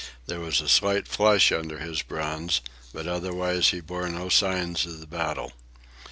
There 0.25 0.39
was 0.39 0.59
a 0.61 0.67
slight 0.67 1.07
flush 1.07 1.51
under 1.51 1.77
his 1.77 2.01
bronze, 2.01 2.61
but 2.91 3.05
otherwise 3.05 3.67
he 3.69 3.81
bore 3.81 4.09
no 4.09 4.29
signs 4.29 4.83
of 4.87 4.99
the 4.99 5.05
battle. 5.05 5.53